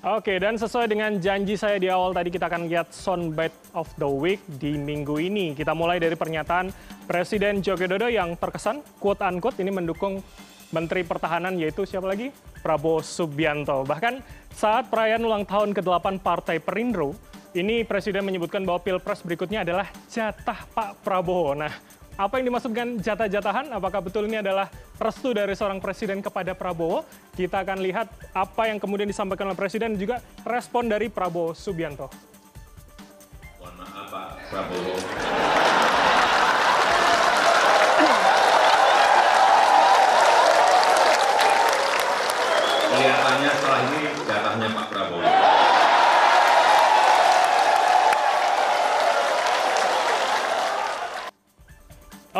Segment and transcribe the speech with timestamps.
[0.00, 4.08] Oke, dan sesuai dengan janji saya di awal tadi kita akan lihat soundbite of the
[4.08, 5.52] week di minggu ini.
[5.52, 6.72] Kita mulai dari pernyataan
[7.04, 10.24] Presiden Joko Widodo yang terkesan quote unquote ini mendukung
[10.72, 12.32] Menteri Pertahanan yaitu siapa lagi?
[12.64, 13.84] Prabowo Subianto.
[13.84, 14.24] Bahkan
[14.56, 17.12] saat perayaan ulang tahun ke-8 Partai Perindro,
[17.52, 21.52] ini Presiden menyebutkan bahwa Pilpres berikutnya adalah jatah Pak Prabowo.
[21.52, 21.76] Nah,
[22.20, 23.72] apa yang dimaksud dengan jatah-jatahan?
[23.72, 24.68] Apakah betul ini adalah
[25.00, 27.08] restu dari seorang presiden kepada Prabowo?
[27.32, 32.12] Kita akan lihat apa yang kemudian disampaikan oleh presiden dan juga respon dari Prabowo Subianto.
[33.56, 34.94] Mohon maaf Pak Prabowo.
[42.90, 44.99] Kelihatannya setelah ini jatahnya Pak Prabowo.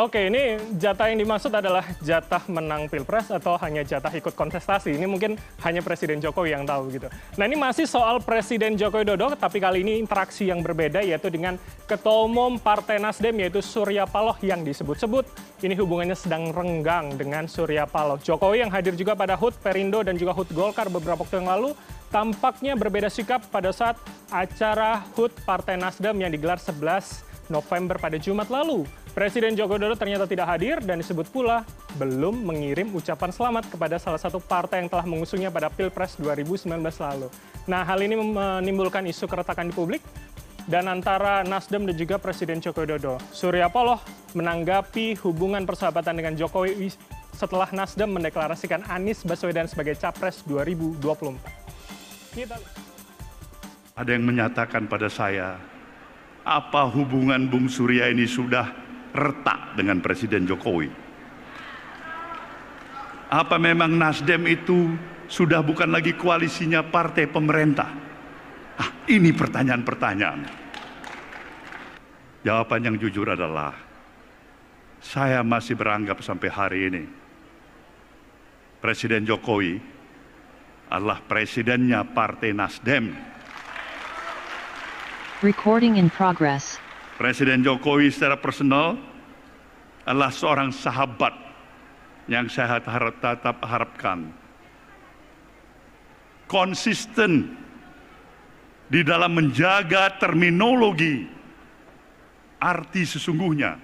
[0.00, 4.96] Oke, ini jatah yang dimaksud adalah jatah menang pilpres atau hanya jatah ikut kontestasi?
[4.96, 7.12] Ini mungkin hanya Presiden Jokowi yang tahu gitu.
[7.36, 11.60] Nah ini masih soal Presiden Joko Widodo, tapi kali ini interaksi yang berbeda yaitu dengan
[11.84, 15.28] Ketua Umum Partai Nasdem yaitu Surya Paloh yang disebut-sebut
[15.60, 18.16] ini hubungannya sedang renggang dengan Surya Paloh.
[18.24, 21.76] Jokowi yang hadir juga pada HUT Perindo dan juga HUT Golkar beberapa waktu yang lalu
[22.08, 24.00] tampaknya berbeda sikap pada saat
[24.32, 28.86] acara HUT Partai Nasdem yang digelar 11 November pada Jumat lalu.
[29.10, 31.66] Presiden Joko Widodo ternyata tidak hadir dan disebut pula
[31.98, 37.28] belum mengirim ucapan selamat kepada salah satu partai yang telah mengusungnya pada Pilpres 2019 lalu.
[37.66, 40.00] Nah, hal ini menimbulkan isu keretakan di publik
[40.70, 43.18] dan antara Nasdem dan juga Presiden Joko Widodo.
[43.34, 43.98] Surya Paloh
[44.38, 46.94] menanggapi hubungan persahabatan dengan Jokowi
[47.34, 51.60] setelah Nasdem mendeklarasikan Anies Baswedan sebagai Capres 2024.
[52.30, 52.56] Kita
[53.98, 55.58] Ada yang menyatakan pada saya,
[56.44, 58.66] apa hubungan Bung Surya ini sudah
[59.12, 60.88] retak dengan Presiden Jokowi?
[63.30, 64.96] Apa memang Nasdem itu
[65.30, 67.90] sudah bukan lagi koalisinya partai pemerintah?
[68.80, 70.40] Ah, ini pertanyaan-pertanyaan.
[72.40, 73.76] Jawaban yang jujur adalah
[75.00, 77.04] saya masih beranggap sampai hari ini
[78.80, 79.76] Presiden Jokowi
[80.88, 83.12] adalah presidennya Partai Nasdem
[85.40, 86.76] Recording in progress.
[87.16, 89.00] Presiden Jokowi secara personal
[90.04, 91.32] adalah seorang sahabat
[92.28, 94.36] yang saya harap, tetap harapkan.
[96.44, 97.56] Konsisten
[98.92, 101.24] di dalam menjaga terminologi
[102.60, 103.80] arti sesungguhnya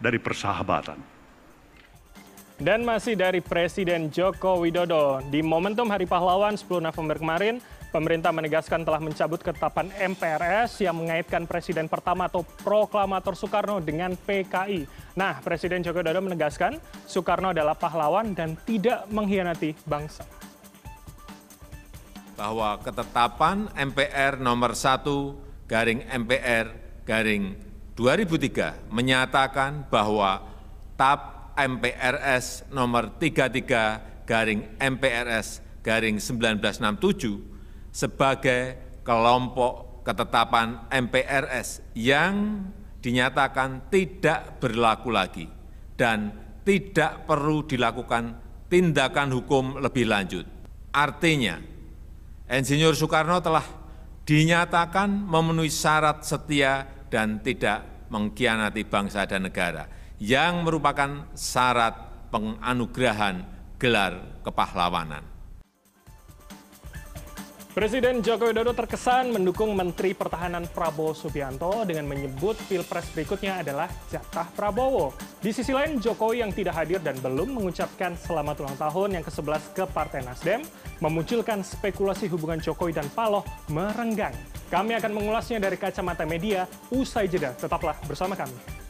[0.00, 0.96] dari persahabatan.
[2.64, 8.84] Dan masih dari Presiden Joko Widodo, di momentum Hari Pahlawan 10 November kemarin, pemerintah menegaskan
[8.84, 14.84] telah mencabut ketetapan MPRS yang mengaitkan Presiden pertama atau Proklamator Soekarno dengan PKI.
[15.16, 16.76] Nah, Presiden Joko Widodo menegaskan
[17.08, 20.24] Soekarno adalah pahlawan dan tidak mengkhianati bangsa.
[22.38, 26.66] Bahwa ketetapan MPR nomor 1 garing MPR
[27.02, 27.58] garing
[27.98, 30.46] 2003 menyatakan bahwa
[30.94, 37.57] TAP MPRS nomor 33 garing MPRS garing 1967
[37.98, 42.62] sebagai kelompok ketetapan MPRS yang
[43.02, 45.50] dinyatakan tidak berlaku lagi
[45.98, 46.30] dan
[46.62, 48.38] tidak perlu dilakukan
[48.70, 50.46] tindakan hukum lebih lanjut.
[50.94, 51.58] Artinya,
[52.46, 53.66] Insinyur Soekarno telah
[54.22, 59.90] dinyatakan memenuhi syarat setia dan tidak mengkhianati bangsa dan negara
[60.22, 63.42] yang merupakan syarat penganugerahan
[63.80, 65.37] gelar kepahlawanan.
[67.68, 74.48] Presiden Joko Widodo terkesan mendukung Menteri Pertahanan Prabowo Subianto dengan menyebut pilpres berikutnya adalah jatah
[74.56, 75.12] Prabowo.
[75.44, 79.62] Di sisi lain, Jokowi yang tidak hadir dan belum mengucapkan selamat ulang tahun yang ke-11
[79.76, 80.64] ke Partai Nasdem
[81.04, 84.32] memunculkan spekulasi hubungan Jokowi dan Paloh merenggang.
[84.72, 87.52] Kami akan mengulasnya dari kacamata media usai jeda.
[87.52, 88.87] Tetaplah bersama kami.